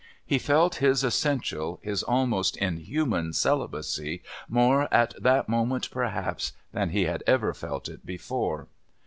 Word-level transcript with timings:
He 0.25 0.39
felt 0.39 0.77
his 0.77 1.03
essential, 1.03 1.79
his 1.83 2.01
almost 2.01 2.57
inhuman, 2.57 3.33
celibacy 3.33 4.23
more 4.49 4.91
at 4.91 5.13
that 5.21 5.47
moment, 5.47 5.91
perhaps, 5.91 6.53
than 6.73 6.89
he 6.89 7.03
had 7.03 7.21
ever 7.27 7.53
felt 7.53 7.87
it 7.87 8.03
before. 8.03 8.65